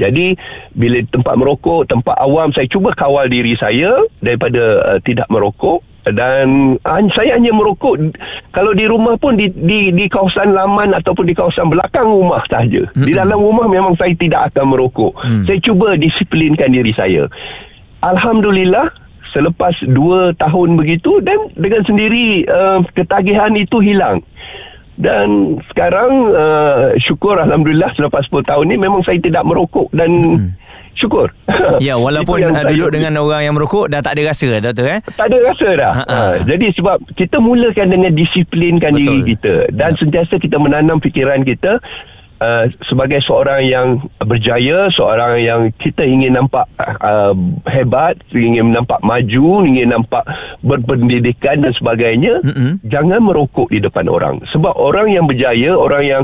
Jadi 0.00 0.34
bila 0.74 0.98
tempat 1.06 1.34
merokok, 1.38 1.86
tempat 1.86 2.16
awam 2.18 2.50
saya 2.50 2.66
cuba 2.66 2.90
kawal 2.96 3.30
diri 3.30 3.54
saya 3.54 4.02
daripada 4.18 4.62
uh, 4.96 4.98
tidak 5.04 5.30
merokok 5.30 5.91
dan 6.10 6.74
saya 7.14 7.38
hanya 7.38 7.54
merokok 7.54 8.10
kalau 8.50 8.74
di 8.74 8.90
rumah 8.90 9.14
pun 9.14 9.38
di 9.38 9.46
di 9.54 9.94
di 9.94 10.10
kawasan 10.10 10.50
laman 10.50 10.90
ataupun 10.98 11.30
di 11.30 11.34
kawasan 11.34 11.70
belakang 11.70 12.10
rumah 12.10 12.42
saja. 12.50 12.82
Mm-hmm. 12.90 13.06
Di 13.06 13.12
dalam 13.14 13.38
rumah 13.38 13.70
memang 13.70 13.94
saya 13.94 14.10
tidak 14.18 14.50
akan 14.50 14.74
merokok. 14.74 15.14
Mm. 15.22 15.44
Saya 15.46 15.58
cuba 15.62 15.94
disiplinkan 15.94 16.74
diri 16.74 16.90
saya. 16.90 17.30
Alhamdulillah 18.02 18.90
selepas 19.30 19.72
2 19.86 20.36
tahun 20.36 20.68
begitu 20.76 21.22
dan 21.24 21.38
dengan 21.54 21.82
sendiri 21.86 22.44
uh, 22.50 22.84
ketagihan 22.92 23.54
itu 23.56 23.80
hilang 23.80 24.20
dan 25.00 25.56
sekarang 25.72 26.36
uh, 26.36 26.92
syukur 27.00 27.40
Alhamdulillah 27.40 27.96
selepas 27.96 28.28
10 28.28 28.44
tahun 28.44 28.64
ni 28.68 28.76
memang 28.76 29.00
saya 29.08 29.16
tidak 29.24 29.40
merokok 29.48 29.88
dan 29.96 30.12
hmm. 30.12 30.52
Syukur. 30.96 31.28
Ya, 31.80 31.96
walaupun 31.98 32.42
uh, 32.42 32.64
duduk 32.68 32.90
dengan 32.94 33.16
orang 33.22 33.42
yang 33.48 33.54
merokok 33.54 33.90
dah 33.90 34.02
tak 34.04 34.18
ada 34.18 34.34
rasa 34.34 34.60
doktor 34.60 34.98
eh. 34.98 35.00
Tak 35.14 35.30
ada 35.30 35.38
rasa 35.40 35.68
dah. 35.72 35.92
Ha, 35.94 36.04
ha. 36.04 36.20
Jadi 36.42 36.66
sebab 36.74 36.96
kita 37.16 37.38
mulakan 37.38 37.86
dengan 37.90 38.12
disiplinkan 38.12 38.92
Betul. 38.94 39.02
diri 39.02 39.20
kita 39.34 39.54
dan 39.72 39.94
ya. 39.94 39.98
sentiasa 39.98 40.34
kita 40.42 40.58
menanam 40.58 40.98
fikiran 41.00 41.42
kita 41.46 41.80
Uh, 42.42 42.66
sebagai 42.90 43.22
seorang 43.22 43.62
yang 43.70 44.02
berjaya, 44.18 44.90
seorang 44.90 45.38
yang 45.46 45.60
kita 45.78 46.02
ingin 46.02 46.34
nampak 46.34 46.66
uh, 46.98 47.30
hebat, 47.70 48.18
ingin 48.34 48.74
nampak 48.74 48.98
maju, 49.06 49.62
ingin 49.62 49.94
nampak 49.94 50.26
berpendidikan 50.58 51.62
dan 51.62 51.70
sebagainya, 51.70 52.42
mm-hmm. 52.42 52.82
jangan 52.90 53.22
merokok 53.22 53.70
di 53.70 53.78
depan 53.78 54.10
orang. 54.10 54.42
Sebab 54.50 54.74
orang 54.74 55.14
yang 55.14 55.30
berjaya, 55.30 55.70
orang 55.70 56.02
yang 56.02 56.22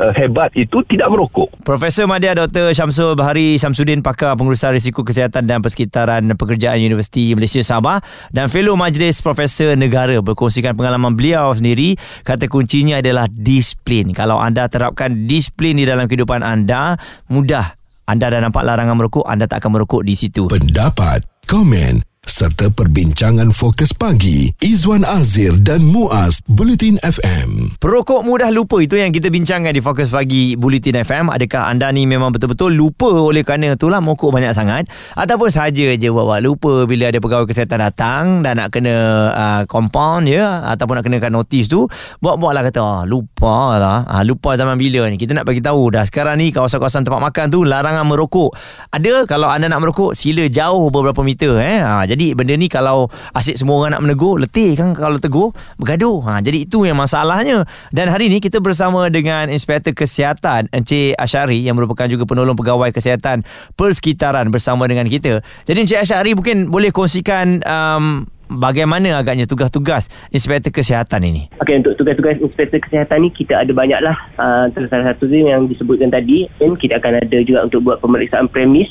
uh, 0.00 0.08
hebat 0.16 0.48
itu 0.56 0.80
tidak 0.88 1.12
merokok. 1.12 1.52
Profesor 1.68 2.08
Madya 2.08 2.32
Dr. 2.32 2.72
Syamsul 2.72 3.12
Bahari 3.12 3.60
Samsudin 3.60 4.00
Pakar 4.00 4.40
Pengurusan 4.40 4.72
Risiko 4.72 5.04
Kesihatan 5.04 5.44
dan 5.44 5.60
Persekitaran 5.60 6.24
Pekerjaan 6.32 6.80
Universiti 6.80 7.36
Malaysia 7.36 7.60
Sabah 7.60 8.00
dan 8.32 8.48
fellow 8.48 8.72
Majlis 8.72 9.20
Profesor 9.20 9.76
Negara 9.76 10.16
berkongsikan 10.24 10.72
pengalaman 10.72 11.12
beliau 11.12 11.52
sendiri 11.52 11.92
kata 12.24 12.48
kuncinya 12.48 13.04
adalah 13.04 13.28
disiplin. 13.28 14.16
Kalau 14.16 14.40
anda 14.40 14.64
terapkan 14.64 15.28
disiplin 15.28 15.57
disiplin 15.58 15.74
di 15.74 15.90
dalam 15.90 16.06
kehidupan 16.06 16.46
anda, 16.46 16.94
mudah 17.34 17.74
anda 18.06 18.30
dah 18.30 18.38
nampak 18.38 18.62
larangan 18.62 18.94
merokok, 18.94 19.26
anda 19.26 19.50
tak 19.50 19.58
akan 19.58 19.74
merokok 19.74 20.06
di 20.06 20.14
situ. 20.14 20.46
Pendapat, 20.46 21.26
komen 21.50 22.07
serta 22.38 22.70
perbincangan 22.70 23.50
fokus 23.50 23.90
pagi. 23.90 24.54
Izwan 24.62 25.02
Azir 25.02 25.58
dan 25.58 25.82
Muaz 25.82 26.38
Bulletin 26.46 26.94
FM. 27.02 27.74
Perokok 27.82 28.22
mudah 28.22 28.54
lupa 28.54 28.78
itu 28.78 28.94
yang 28.94 29.10
kita 29.10 29.26
bincangkan 29.26 29.74
di 29.74 29.82
fokus 29.82 30.14
pagi 30.14 30.54
Bulletin 30.54 31.02
FM. 31.02 31.34
Adakah 31.34 31.66
anda 31.66 31.90
ni 31.90 32.06
memang 32.06 32.30
betul-betul 32.30 32.78
lupa 32.78 33.10
oleh 33.10 33.42
kerana 33.42 33.74
itulah 33.74 33.98
merokok 33.98 34.30
banyak 34.30 34.54
sangat? 34.54 34.86
Ataupun 35.18 35.50
saja 35.50 35.98
je 35.98 36.08
buat-buat 36.14 36.38
lupa 36.38 36.86
bila 36.86 37.10
ada 37.10 37.18
pegawai 37.18 37.50
kesihatan 37.50 37.82
datang 37.82 38.46
dan 38.46 38.62
nak 38.62 38.70
kena 38.70 38.94
uh, 39.34 39.62
compound 39.66 40.30
ya? 40.30 40.62
Ataupun 40.62 41.02
nak 41.02 41.10
kenakan 41.10 41.42
notis 41.42 41.66
tu 41.66 41.90
buat-buatlah 42.22 42.62
kata 42.70 42.78
oh, 42.78 43.02
lupa 43.02 43.82
lah. 43.82 44.06
Uh, 44.06 44.22
lupa 44.22 44.54
zaman 44.54 44.78
bila 44.78 45.10
ni. 45.10 45.18
Kita 45.18 45.34
nak 45.34 45.42
bagi 45.42 45.58
tahu 45.58 45.90
dah. 45.90 46.06
Sekarang 46.06 46.38
ni 46.38 46.54
kawasan-kawasan 46.54 47.02
tempat 47.02 47.18
makan 47.18 47.50
tu 47.50 47.66
larangan 47.66 48.06
merokok. 48.06 48.54
Ada 48.94 49.26
kalau 49.26 49.50
anda 49.50 49.66
nak 49.66 49.82
merokok 49.82 50.14
sila 50.14 50.46
jauh 50.46 50.86
beberapa 50.94 51.26
meter 51.26 51.58
eh? 51.58 51.82
Uh, 51.82 52.06
jadi 52.06 52.27
benda 52.34 52.56
ni 52.56 52.66
kalau 52.66 53.08
asyik 53.36 53.56
semua 53.56 53.80
orang 53.80 53.96
nak 53.96 54.02
menegur, 54.04 54.40
letih 54.40 54.74
kan 54.74 54.92
kalau 54.92 55.16
tegur, 55.16 55.54
bergaduh. 55.78 56.20
Ha, 56.26 56.32
jadi 56.42 56.66
itu 56.66 56.84
yang 56.84 56.98
masalahnya. 56.98 57.68
Dan 57.94 58.10
hari 58.10 58.28
ini 58.28 58.42
kita 58.42 58.58
bersama 58.58 59.06
dengan 59.08 59.48
Inspektor 59.48 59.94
Kesihatan 59.94 60.68
Encik 60.74 61.14
Asyari 61.16 61.62
yang 61.62 61.78
merupakan 61.78 62.10
juga 62.10 62.26
penolong 62.28 62.58
pegawai 62.58 62.90
kesihatan 62.92 63.46
persekitaran 63.78 64.50
bersama 64.52 64.84
dengan 64.90 65.06
kita. 65.06 65.40
Jadi 65.64 65.78
Encik 65.86 66.00
Asyari 66.02 66.34
mungkin 66.34 66.68
boleh 66.68 66.92
kongsikan 66.92 67.62
um, 67.64 68.26
bagaimana 68.48 69.20
agaknya 69.20 69.44
tugas-tugas 69.44 70.08
inspektor 70.32 70.72
kesihatan 70.72 71.20
ini? 71.20 71.52
Okey, 71.60 71.84
untuk 71.84 72.00
tugas-tugas 72.00 72.40
inspektor 72.40 72.80
kesihatan 72.80 73.28
ni 73.28 73.30
kita 73.32 73.60
ada 73.60 73.72
banyaklah. 73.76 74.16
Uh, 74.40 74.66
salah 74.88 75.12
satu 75.12 75.28
yang 75.28 75.68
disebutkan 75.68 76.08
tadi, 76.08 76.48
dan 76.56 76.74
kita 76.80 76.96
akan 76.96 77.20
ada 77.20 77.38
juga 77.44 77.68
untuk 77.68 77.84
buat 77.84 78.00
pemeriksaan 78.00 78.48
premis 78.48 78.88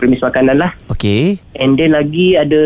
premis 0.00 0.24
makanan 0.24 0.56
lah. 0.56 0.72
Okay. 0.88 1.36
And 1.60 1.76
then 1.76 1.92
lagi 1.92 2.40
ada 2.40 2.62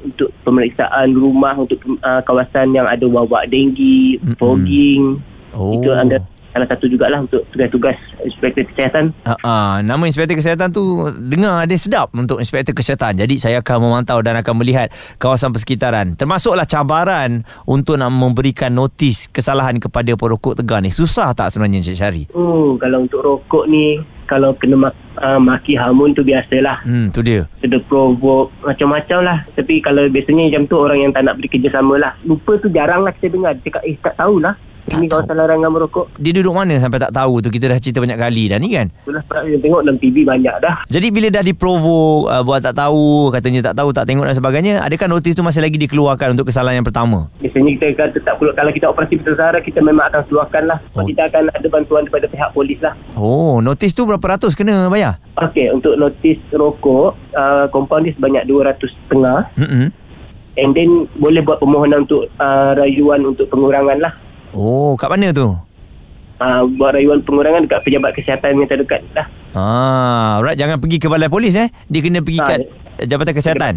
untuk 0.00 0.32
pemeriksaan 0.48 1.12
rumah 1.12 1.60
untuk 1.60 1.76
uh, 2.00 2.24
kawasan 2.24 2.72
yang 2.72 2.88
ada 2.88 3.04
wabak 3.04 3.52
denggi, 3.52 4.16
mm-hmm. 4.16 4.40
fogging. 4.40 5.20
Oh. 5.52 5.76
Itu 5.76 5.92
anda 5.92 6.24
salah 6.50 6.68
satu 6.68 6.84
jugalah 6.90 7.22
untuk 7.22 7.46
tugas-tugas 7.54 7.96
inspektor 8.26 8.66
kesihatan. 8.66 9.14
Uh, 9.24 9.32
uh, 9.42 9.72
nama 9.82 10.02
inspektor 10.06 10.34
kesihatan 10.34 10.70
tu 10.74 11.08
dengar 11.18 11.64
dia 11.66 11.78
sedap 11.78 12.10
untuk 12.14 12.42
inspektor 12.42 12.74
kesihatan. 12.74 13.18
Jadi 13.18 13.38
saya 13.38 13.62
akan 13.62 13.86
memantau 13.86 14.18
dan 14.20 14.38
akan 14.38 14.54
melihat 14.58 14.90
kawasan 15.16 15.54
persekitaran. 15.54 16.18
Termasuklah 16.18 16.66
cabaran 16.66 17.46
untuk 17.64 17.96
nak 17.96 18.10
memberikan 18.10 18.74
notis 18.74 19.30
kesalahan 19.30 19.78
kepada 19.78 20.14
perokok 20.18 20.58
tegar 20.58 20.82
ni. 20.82 20.90
Susah 20.90 21.32
tak 21.32 21.54
sebenarnya 21.54 21.82
Encik 21.82 21.96
Syari? 21.98 22.22
Oh, 22.34 22.74
kalau 22.76 23.06
untuk 23.06 23.22
rokok 23.22 23.64
ni 23.70 24.02
kalau 24.30 24.54
kena 24.54 24.78
mak- 24.78 24.98
uh, 25.18 25.42
maki 25.42 25.74
hamun 25.74 26.14
tu 26.14 26.22
biasalah. 26.22 26.86
Hmm, 26.86 27.10
tu 27.10 27.18
dia. 27.18 27.50
Sudah 27.58 27.82
provoke 27.90 28.54
macam-macam 28.62 29.18
lah. 29.26 29.38
Tapi 29.58 29.82
kalau 29.82 30.06
biasanya 30.06 30.46
macam 30.46 30.62
tu 30.70 30.76
orang 30.78 30.98
yang 31.02 31.10
tak 31.10 31.26
nak 31.26 31.34
bekerjasama 31.42 31.98
lah. 31.98 32.14
Lupa 32.22 32.54
tu 32.62 32.70
jarang 32.70 33.02
lah 33.02 33.10
kita 33.18 33.34
dengar. 33.34 33.58
Dia 33.58 33.66
cakap, 33.66 33.82
eh 33.90 33.98
tak 33.98 34.14
tahulah. 34.14 34.54
Ini 34.88 35.06
kawasan 35.06 35.36
larangan 35.36 35.70
merokok. 35.70 36.06
Dia 36.16 36.32
duduk 36.32 36.56
mana 36.56 36.80
sampai 36.80 36.96
tak 36.96 37.12
tahu 37.12 37.44
tu? 37.44 37.52
Kita 37.52 37.68
dah 37.68 37.78
cerita 37.78 38.00
banyak 38.00 38.16
kali 38.16 38.48
dah 38.48 38.58
ni 38.58 38.72
kan? 38.72 38.88
Itulah 39.04 39.22
yang 39.44 39.60
tengok 39.60 39.80
dalam 39.84 39.98
TV 40.00 40.16
banyak 40.24 40.56
dah. 40.64 40.74
Jadi 40.88 41.08
bila 41.12 41.28
dah 41.28 41.44
diprovo 41.44 42.26
uh, 42.26 42.42
buat 42.42 42.64
tak 42.64 42.80
tahu, 42.80 43.30
katanya 43.30 43.70
tak 43.70 43.76
tahu, 43.76 43.92
tak 43.92 44.08
tengok 44.08 44.24
dan 44.24 44.36
sebagainya, 44.36 44.74
adakah 44.82 45.06
notis 45.06 45.36
tu 45.36 45.44
masih 45.44 45.60
lagi 45.60 45.76
dikeluarkan 45.76 46.32
untuk 46.32 46.48
kesalahan 46.48 46.80
yang 46.80 46.88
pertama? 46.88 47.28
Biasanya 47.44 47.70
kita 47.76 47.86
kata 47.94 48.18
tak 48.24 48.34
perlu, 48.40 48.52
kalau 48.56 48.70
kita 48.72 48.86
operasi 48.88 49.14
bersara, 49.20 49.58
kita 49.60 49.78
memang 49.84 50.08
akan 50.08 50.22
keluarkan 50.26 50.62
lah. 50.64 50.78
Oh. 50.96 51.04
Kita 51.04 51.28
akan 51.28 51.52
ada 51.52 51.66
bantuan 51.68 52.08
daripada 52.08 52.26
pihak 52.26 52.50
polis 52.56 52.78
lah. 52.80 52.94
Oh, 53.14 53.60
notis 53.60 53.92
tu 53.92 54.08
berapa 54.08 54.22
ratus 54.36 54.56
kena 54.56 54.88
bayar? 54.88 55.20
Okey, 55.36 55.70
untuk 55.70 55.96
notis 55.96 56.40
rokok, 56.52 57.16
uh, 57.36 57.66
compound 57.68 58.08
dia 58.08 58.14
sebanyak 58.16 58.44
200 58.48 58.80
setengah. 58.80 59.38
Mm-hmm. 59.56 59.86
And 60.60 60.70
then 60.74 61.06
boleh 61.16 61.40
buat 61.46 61.62
permohonan 61.62 62.04
untuk 62.04 62.28
uh, 62.36 62.74
rayuan 62.76 63.22
untuk 63.24 63.48
pengurangan 63.48 64.02
lah. 64.02 64.12
Oh, 64.54 64.98
kat 64.98 65.10
mana 65.10 65.30
tu? 65.30 65.54
Uh, 66.40 66.64
buat 66.80 66.96
rayuan 66.96 67.20
pengurangan 67.20 67.68
dekat 67.68 67.84
pejabat 67.84 68.16
kesihatan 68.16 68.56
yang 68.56 68.68
terdekat 68.70 69.04
lah. 69.12 69.28
Ah, 69.52 70.40
right. 70.40 70.56
Jangan 70.56 70.80
pergi 70.80 70.96
ke 70.96 71.06
balai 71.06 71.28
polis 71.28 71.52
eh. 71.52 71.68
Dia 71.90 72.00
kena 72.00 72.24
pergi 72.24 72.40
ha, 72.40 72.48
kat 72.48 72.58
Jabatan 73.04 73.34
Kesihatan. 73.36 73.74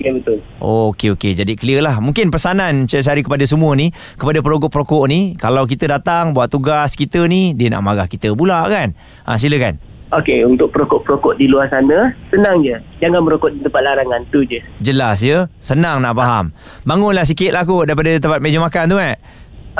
Ya 0.00 0.10
betul. 0.16 0.40
Oh, 0.58 0.90
okey 0.90 1.14
okey. 1.14 1.36
Jadi 1.36 1.54
clear 1.54 1.84
lah. 1.84 2.00
Mungkin 2.00 2.32
pesanan 2.32 2.88
Cik 2.88 3.04
Syari 3.04 3.22
kepada 3.22 3.44
semua 3.44 3.76
ni, 3.76 3.92
kepada 4.16 4.40
perokok-perokok 4.40 5.04
ni, 5.06 5.36
kalau 5.36 5.68
kita 5.68 5.86
datang 5.86 6.32
buat 6.32 6.48
tugas 6.48 6.96
kita 6.96 7.28
ni, 7.28 7.52
dia 7.52 7.68
nak 7.68 7.84
marah 7.84 8.08
kita 8.08 8.32
pula 8.32 8.64
kan? 8.66 8.96
Ha, 9.28 9.36
silakan. 9.36 9.76
Okey, 10.10 10.42
untuk 10.42 10.74
perokok-perokok 10.74 11.38
di 11.38 11.46
luar 11.46 11.70
sana, 11.70 12.10
senang 12.34 12.66
je. 12.66 12.74
Jangan 12.98 13.22
merokok 13.22 13.54
di 13.54 13.62
tempat 13.62 13.78
larangan, 13.78 14.26
tu 14.34 14.42
je. 14.42 14.58
Jelas 14.82 15.22
ya. 15.22 15.46
Senang 15.62 16.02
nak 16.02 16.18
faham. 16.18 16.50
Bangunlah 16.82 17.22
sikit 17.22 17.54
lah 17.54 17.62
kot 17.62 17.86
daripada 17.86 18.18
tempat 18.18 18.42
meja 18.42 18.58
makan 18.58 18.84
tu 18.90 18.98
eh. 18.98 19.14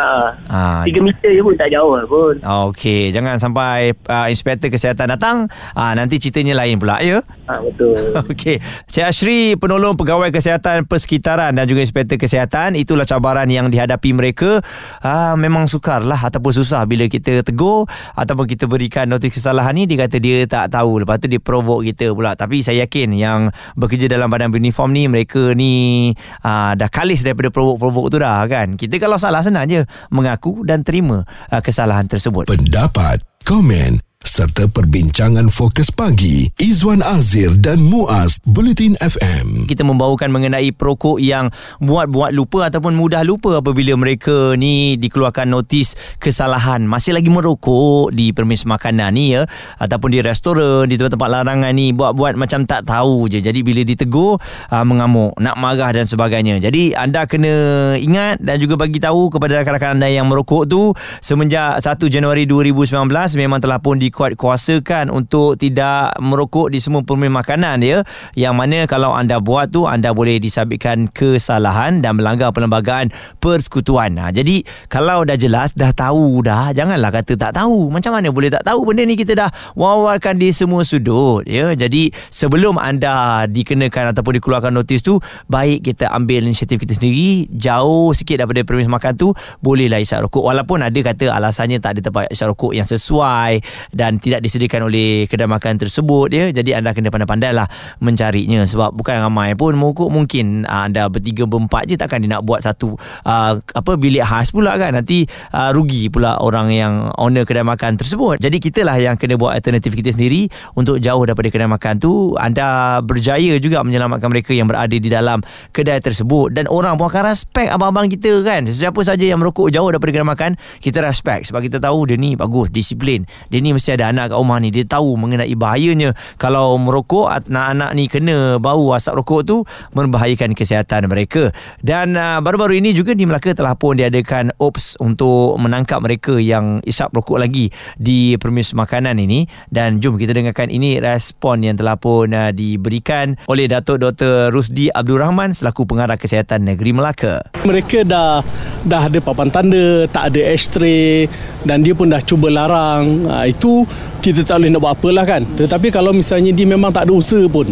Ha. 0.01 0.33
ha. 0.49 0.89
3 0.89 0.97
meter 1.05 1.31
je 1.37 1.43
pun 1.45 1.55
tak 1.55 1.69
jauh 1.69 1.93
pun. 2.09 2.35
Okey, 2.41 3.13
jangan 3.13 3.37
sampai 3.37 3.93
uh, 4.09 4.27
inspektor 4.33 4.73
kesihatan 4.73 5.13
datang, 5.13 5.45
uh, 5.77 5.93
nanti 5.93 6.17
ceritanya 6.17 6.65
lain 6.65 6.81
pula 6.81 6.97
ya. 7.05 7.21
Ha, 7.51 7.59
betul. 7.59 7.99
Okey. 8.31 8.63
Cik 8.87 9.05
Ashri, 9.11 9.59
penolong 9.59 9.99
pegawai 9.99 10.31
kesihatan 10.31 10.87
persekitaran 10.87 11.51
dan 11.51 11.67
juga 11.67 11.83
inspektor 11.83 12.15
kesihatan, 12.15 12.79
itulah 12.79 13.03
cabaran 13.03 13.51
yang 13.51 13.67
dihadapi 13.67 14.15
mereka. 14.15 14.63
Uh, 15.03 15.35
memang 15.35 15.67
sukarlah 15.67 16.23
ataupun 16.23 16.55
susah 16.55 16.87
bila 16.87 17.11
kita 17.11 17.43
tegur 17.43 17.91
ataupun 18.15 18.47
kita 18.47 18.71
berikan 18.71 19.11
notis 19.11 19.35
kesalahan 19.35 19.75
ni 19.75 19.91
dia 19.91 20.07
kata 20.07 20.23
dia 20.23 20.47
tak 20.47 20.71
tahu. 20.71 21.03
Lepas 21.03 21.19
tu 21.19 21.27
dia 21.27 21.43
provoke 21.43 21.91
kita 21.91 22.15
pula. 22.15 22.39
Tapi 22.39 22.63
saya 22.63 22.87
yakin 22.87 23.19
yang 23.19 23.51
bekerja 23.75 24.07
dalam 24.07 24.31
badan 24.31 24.55
uniform 24.55 24.95
ni 24.95 25.11
mereka 25.11 25.51
ni 25.59 26.15
uh, 26.47 26.79
dah 26.79 26.87
kalis 26.87 27.27
daripada 27.27 27.51
provoke-provoke 27.51 28.15
tu 28.15 28.19
dah 28.23 28.47
kan. 28.47 28.79
Kita 28.79 29.03
kalau 29.03 29.19
salah 29.19 29.43
senang 29.43 29.67
je 29.67 29.83
mengaku 30.15 30.63
dan 30.63 30.87
terima 30.87 31.27
uh, 31.51 31.59
kesalahan 31.59 32.07
tersebut. 32.07 32.47
Pendapat, 32.47 33.19
komen 33.43 34.10
serta 34.41 34.73
perbincangan 34.73 35.53
fokus 35.53 35.93
pagi 35.93 36.49
Izwan 36.57 37.05
Azir 37.05 37.53
dan 37.61 37.85
Muaz 37.85 38.41
Bulletin 38.49 38.97
FM. 38.97 39.69
Kita 39.69 39.85
membawakan 39.85 40.33
mengenai 40.33 40.73
perokok 40.73 41.21
yang 41.21 41.53
buat-buat 41.77 42.33
lupa 42.33 42.73
ataupun 42.73 42.97
mudah 42.97 43.21
lupa 43.21 43.61
apabila 43.61 43.93
mereka 44.01 44.57
ni 44.57 44.97
dikeluarkan 44.97 45.45
notis 45.45 45.93
kesalahan 46.17 46.89
masih 46.89 47.13
lagi 47.13 47.29
merokok 47.29 48.17
di 48.17 48.33
permis 48.33 48.65
makanan 48.65 49.13
ni 49.13 49.37
ya 49.37 49.45
ataupun 49.77 50.09
di 50.09 50.25
restoran 50.25 50.89
di 50.89 50.97
tempat-tempat 50.97 51.29
larangan 51.29 51.77
ni 51.77 51.93
buat-buat 51.93 52.41
macam 52.41 52.65
tak 52.65 52.89
tahu 52.89 53.29
je. 53.29 53.45
Jadi 53.45 53.61
bila 53.61 53.85
ditegur 53.85 54.41
uh, 54.73 54.85
mengamuk, 54.89 55.37
nak 55.37 55.61
marah 55.61 55.93
dan 55.93 56.09
sebagainya. 56.09 56.65
Jadi 56.65 56.97
anda 56.97 57.29
kena 57.29 57.93
ingat 58.01 58.41
dan 58.41 58.57
juga 58.57 58.81
bagi 58.81 59.05
tahu 59.05 59.29
kepada 59.29 59.61
rakan-rakan 59.61 60.01
anda 60.01 60.09
yang 60.09 60.25
merokok 60.33 60.65
tu 60.65 60.97
semenjak 61.21 61.77
1 61.85 61.93
Januari 62.09 62.49
2019 62.49 63.05
memang 63.37 63.61
telah 63.61 63.77
pun 63.77 64.01
di 64.01 64.09
dikuat 64.11 64.30
kuasakan 64.37 65.09
untuk 65.09 65.57
tidak 65.57 66.15
merokok 66.21 66.71
di 66.71 66.79
semua 66.83 67.03
permis 67.03 67.33
makanan 67.33 67.83
ya. 67.83 68.03
Yang 68.35 68.55
mana 68.55 68.79
kalau 68.87 69.15
anda 69.17 69.41
buat 69.43 69.73
tu 69.73 69.89
anda 69.89 70.13
boleh 70.15 70.39
disabitkan 70.39 71.09
kesalahan 71.11 72.05
dan 72.05 72.19
melanggar 72.19 72.55
perlembagaan 72.55 73.11
persekutuan. 73.41 74.19
Ha, 74.21 74.31
jadi 74.31 74.63
kalau 74.87 75.25
dah 75.25 75.39
jelas 75.39 75.73
dah 75.75 75.91
tahu 75.91 76.45
dah 76.45 76.71
janganlah 76.77 77.11
kata 77.11 77.35
tak 77.35 77.57
tahu. 77.57 77.91
Macam 77.91 78.15
mana 78.15 78.29
boleh 78.31 78.53
tak 78.53 78.63
tahu 78.63 78.85
benda 78.87 79.03
ni? 79.09 79.17
Kita 79.17 79.33
dah 79.35 79.51
wawarkan 79.75 80.37
di 80.37 80.53
semua 80.53 80.85
sudut 80.85 81.49
ya. 81.49 81.73
Jadi 81.75 82.13
sebelum 82.29 82.77
anda 82.77 83.45
dikenakan 83.49 84.15
ataupun 84.15 84.39
dikeluarkan 84.39 84.73
notis 84.77 85.01
tu 85.01 85.19
baik 85.49 85.89
kita 85.89 86.13
ambil 86.13 86.45
inisiatif 86.45 86.79
kita 86.79 86.95
sendiri 86.97 87.49
jauh 87.51 88.13
sikit 88.13 88.45
daripada 88.45 88.63
permis 88.63 88.87
makan 88.87 89.13
tu 89.17 89.33
bolehlah 89.65 89.99
isap 89.99 90.29
rokok. 90.29 90.45
Walaupun 90.45 90.85
ada 90.85 91.01
kata 91.01 91.33
alasannya 91.33 91.81
tak 91.81 91.99
ada 91.99 92.01
tempat 92.07 92.29
isap 92.29 92.53
rokok 92.53 92.73
yang 92.77 92.87
sesuai 92.87 93.65
dan 93.97 94.20
tidak 94.21 94.45
disediakan 94.45 94.87
oleh 94.93 95.27
kedai 95.27 95.49
makan 95.49 95.81
tersebut 95.81 96.29
ya. 96.31 96.45
Jadi 96.53 96.77
anda 96.77 96.93
kena 96.93 97.09
pandai-pandai 97.09 97.53
lah 97.57 97.67
mencarinya. 98.05 98.63
Sebab 98.69 98.95
bukan 98.95 99.25
ramai 99.25 99.57
pun 99.59 99.75
merokok 99.75 100.13
mungkin 100.13 100.69
uh, 100.69 100.87
anda 100.87 101.09
bertiga 101.11 101.45
berempat 101.49 101.91
je 101.91 101.97
takkan 101.99 102.23
dia 102.23 102.39
nak 102.39 102.47
buat 102.47 102.63
satu 102.63 102.95
uh, 103.27 103.53
apa 103.59 103.93
bilik 103.99 104.23
khas 104.23 104.55
pula 104.55 104.79
kan. 104.79 104.95
Nanti 104.95 105.27
uh, 105.53 105.75
rugi 105.75 106.09
pula 106.09 106.39
orang 106.39 106.71
yang 106.71 107.11
owner 107.19 107.43
kedai 107.45 107.67
makan 107.67 107.99
tersebut. 107.99 108.39
Jadi 108.39 108.57
kita 108.63 108.87
lah 108.87 108.97
yang 108.97 109.19
kena 109.19 109.37
buat 109.37 109.53
alternatif 109.53 109.93
kita 109.93 110.15
sendiri 110.15 110.47
untuk 110.79 111.03
jauh 111.03 111.23
daripada 111.27 111.49
kedai 111.51 111.69
makan 111.69 112.01
tu. 112.01 112.39
Anda 112.41 113.01
berjaya 113.05 113.59
juga 113.59 113.83
menyelamatkan 113.85 114.31
mereka 114.31 114.55
yang 114.57 114.71
berada 114.71 114.95
di 114.95 115.11
dalam 115.11 115.43
kedai 115.75 116.01
tersebut. 116.01 116.55
Dan 116.57 116.71
orang 116.71 116.97
pun 116.97 117.13
akan 117.13 117.29
respect 117.29 117.69
abang-abang 117.69 118.09
kita 118.09 118.41
kan. 118.41 118.65
Sesiapa 118.65 119.01
saja 119.05 119.25
yang 119.27 119.43
merokok 119.43 119.69
jauh 119.69 119.89
daripada 119.93 120.11
kedai 120.15 120.29
makan 120.29 120.51
kita 120.81 121.05
respect. 121.05 121.53
Sebab 121.53 121.61
kita 121.67 121.77
tahu 121.83 122.09
dia 122.09 122.17
ni 122.17 122.33
bagus 122.39 122.73
disiplin. 122.73 123.29
Dia 123.53 123.61
ni 123.61 123.77
mesti 123.77 123.93
ada 123.93 124.00
anak 124.09 124.33
kat 124.33 124.39
rumah 124.41 124.59
ni 124.63 124.73
dia 124.73 124.89
tahu 124.89 125.21
mengenai 125.21 125.53
bahayanya. 125.53 126.17
Kalau 126.41 126.81
merokok 126.81 127.29
anak-anak 127.29 127.91
ni 127.93 128.09
kena 128.09 128.57
bau 128.57 128.97
asap 128.97 129.21
rokok 129.21 129.41
tu 129.45 129.57
membahayakan 129.93 130.57
kesihatan 130.57 131.11
mereka. 131.11 131.53
Dan 131.85 132.17
uh, 132.17 132.41
baru-baru 132.41 132.81
ini 132.81 132.97
juga 132.97 133.13
di 133.13 133.29
Melaka 133.29 133.53
telah 133.53 133.77
pun 133.77 133.99
diadakan 133.99 134.55
OPS 134.57 135.03
untuk 135.03 135.59
menangkap 135.59 135.99
mereka 136.01 136.39
yang 136.39 136.81
isap 136.87 137.13
rokok 137.13 137.43
lagi 137.43 137.69
di 137.99 138.39
permis 138.39 138.73
makanan 138.73 139.19
ini. 139.19 139.45
Dan 139.69 139.99
jom 139.99 140.17
kita 140.17 140.33
dengarkan 140.33 140.71
ini 140.71 141.03
respon 141.03 141.67
yang 141.67 141.77
telah 141.77 141.99
pun 141.99 142.31
uh, 142.33 142.55
diberikan 142.55 143.37
oleh 143.51 143.67
Datuk 143.67 144.01
Dr. 144.01 144.55
Rusdi 144.55 144.89
Abdul 144.89 145.21
Rahman 145.21 145.53
selaku 145.53 145.85
pengarah 145.85 146.17
kesihatan 146.17 146.65
negeri 146.65 146.95
Melaka. 146.95 147.43
Mereka 147.67 148.07
dah 148.07 148.41
dah 148.87 149.03
ada 149.11 149.19
papan 149.21 149.53
tanda 149.53 150.09
tak 150.09 150.33
ada 150.33 150.41
ashtray 150.49 151.29
dan 151.67 151.85
dia 151.85 151.93
pun 151.93 152.09
dah 152.09 152.23
cuba 152.23 152.49
larang. 152.49 153.27
Uh, 153.27 153.45
itu 153.51 153.85
kita 154.21 154.45
tak 154.45 154.61
boleh 154.61 154.71
nak 154.73 154.81
buat 154.85 154.93
apalah 154.95 155.25
kan. 155.25 155.43
Tetapi 155.45 155.89
kalau 155.89 156.13
misalnya 156.13 156.53
dia 156.53 156.67
memang 156.69 156.93
tak 156.93 157.09
ada 157.09 157.13
usaha 157.17 157.43
pun 157.49 157.69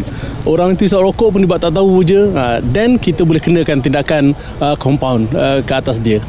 orang 0.49 0.75
itu 0.75 0.89
isap 0.89 1.05
rokok 1.05 1.37
pun 1.37 1.39
dia 1.45 1.51
buat 1.51 1.61
tak 1.61 1.77
tahu 1.77 2.01
je 2.05 2.33
uh, 2.33 2.59
then 2.73 2.97
kita 2.97 3.23
boleh 3.23 3.43
kenakan 3.43 3.85
tindakan 3.85 4.33
uh, 4.59 4.75
compound 4.81 5.29
uh, 5.37 5.61
ke 5.61 5.73
atas 5.77 6.01
dia. 6.01 6.23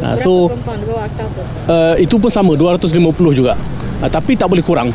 Uh, 0.00 0.16
so 0.16 0.30
uh, 1.68 1.94
itu 2.00 2.16
pun 2.16 2.32
sama 2.32 2.56
250 2.56 2.96
juga. 3.36 3.54
Uh, 4.00 4.10
tapi 4.10 4.34
tak 4.34 4.48
boleh 4.48 4.64
kurang 4.64 4.90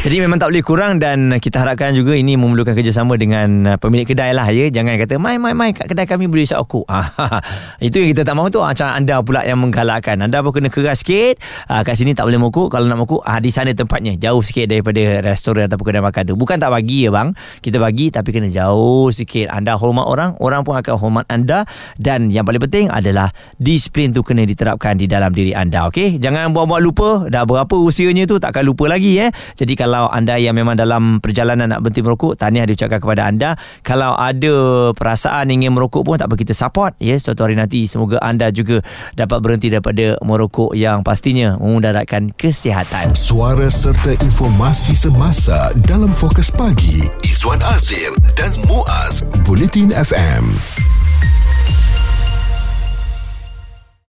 jadi 0.00 0.16
memang 0.16 0.40
tak 0.40 0.48
boleh 0.48 0.64
kurang 0.64 0.96
dan 0.96 1.36
kita 1.36 1.60
harapkan 1.60 1.92
juga 1.92 2.16
ini 2.16 2.32
memerlukan 2.32 2.72
kerjasama 2.72 3.20
dengan 3.20 3.68
uh, 3.68 3.76
pemilik 3.76 4.08
kedai 4.08 4.32
lah 4.32 4.48
ya. 4.48 4.72
Jangan 4.72 4.96
kata 4.96 5.20
mai 5.20 5.36
mai 5.36 5.52
mai 5.52 5.76
kat 5.76 5.92
kedai 5.92 6.08
kami 6.08 6.24
boleh 6.24 6.48
isap 6.48 6.64
aku. 6.64 6.88
Ah, 6.88 7.04
itu 7.84 8.00
yang 8.00 8.16
kita 8.16 8.24
tak 8.24 8.32
mahu 8.32 8.48
tu 8.48 8.64
macam 8.64 8.96
anda 8.96 9.20
pula 9.20 9.44
yang 9.44 9.60
menggalakkan. 9.60 10.16
Anda 10.24 10.40
pun 10.40 10.56
kena 10.56 10.72
keras 10.72 11.04
sikit. 11.04 11.36
Ah, 11.68 11.84
kat 11.84 12.00
sini 12.00 12.16
tak 12.16 12.32
boleh 12.32 12.40
mokok. 12.40 12.72
Kalau 12.72 12.88
nak 12.88 12.96
mokok 12.96 13.20
ah, 13.28 13.44
di 13.44 13.52
sana 13.52 13.76
tempatnya. 13.76 14.16
Jauh 14.16 14.40
sikit 14.40 14.72
daripada 14.72 15.20
restoran 15.20 15.68
ataupun 15.68 15.92
kedai 15.92 16.00
makan 16.00 16.22
tu. 16.32 16.34
Bukan 16.40 16.56
tak 16.56 16.72
bagi 16.72 17.04
ya 17.04 17.12
bang. 17.12 17.36
Kita 17.60 17.76
bagi 17.76 18.08
tapi 18.08 18.32
kena 18.32 18.48
jauh 18.48 19.12
sikit. 19.12 19.52
Anda 19.52 19.76
hormat 19.76 20.08
orang, 20.08 20.40
orang 20.40 20.64
pun 20.64 20.80
akan 20.80 20.94
hormat 20.96 21.28
anda. 21.28 21.68
Dan 22.00 22.32
yang 22.32 22.48
paling 22.48 22.64
penting 22.64 22.88
adalah 22.88 23.28
disiplin 23.60 24.16
tu 24.16 24.24
kena 24.24 24.48
diterapkan 24.48 24.96
di 24.96 25.04
dalam 25.04 25.28
diri 25.28 25.52
anda. 25.52 25.92
Okay? 25.92 26.16
Jangan 26.16 26.56
buat-buat 26.56 26.80
lupa. 26.80 27.28
Dah 27.28 27.44
berapa 27.44 27.76
usianya 27.76 28.24
tu 28.24 28.40
takkan 28.40 28.64
lupa 28.64 28.88
lagi 28.88 29.20
eh. 29.20 29.28
Jadi 29.60 29.76
kalau 29.76 29.89
kalau 29.90 30.06
anda 30.06 30.38
yang 30.38 30.54
memang 30.54 30.78
dalam 30.78 31.18
perjalanan 31.18 31.66
nak 31.66 31.82
berhenti 31.82 32.06
merokok 32.06 32.38
tahniah 32.38 32.62
diucapkan 32.62 33.02
kepada 33.02 33.26
anda. 33.26 33.58
Kalau 33.82 34.14
ada 34.14 34.54
perasaan 34.94 35.50
ingin 35.50 35.74
merokok 35.74 36.06
pun 36.06 36.14
tak 36.14 36.30
apa 36.30 36.38
kita 36.38 36.54
support 36.54 36.94
ya 37.02 37.18
suatu 37.18 37.42
hari 37.42 37.58
nanti. 37.58 37.90
Semoga 37.90 38.22
anda 38.22 38.54
juga 38.54 38.86
dapat 39.18 39.42
berhenti 39.42 39.66
daripada 39.66 40.14
merokok 40.22 40.78
yang 40.78 41.02
pastinya 41.02 41.58
memudaratkan 41.58 42.30
kesihatan. 42.38 43.18
Suara 43.18 43.66
serta 43.66 44.14
informasi 44.22 44.94
semasa 44.94 45.74
dalam 45.82 46.14
fokus 46.14 46.54
pagi 46.54 47.10
Izwan 47.26 47.58
Azir 47.66 48.14
dan 48.38 48.54
Muaz 48.70 49.26
Bulletin 49.42 49.90
FM 49.90 50.54